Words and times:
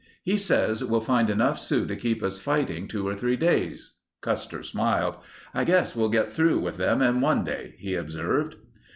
"He 0.23 0.35
says 0.35 0.83
we'll 0.83 1.01
find 1.01 1.29
enough 1.29 1.59
Sioux 1.59 1.85
to 1.85 1.95
keep 1.95 2.23
us 2.23 2.39
fighting 2.39 2.87
two 2.87 3.07
or 3.07 3.13
three 3.13 3.35
days." 3.35 3.93
Custer 4.21 4.63
smiled. 4.63 5.17
"I 5.53 5.63
guess 5.63 5.95
we'll 5.95 6.09
get 6.09 6.33
through 6.33 6.57
with 6.57 6.77
them 6.77 7.03
in 7.03 7.21
one 7.21 7.43
day," 7.43 7.75
he 7.77 7.93
observed. 7.93 8.55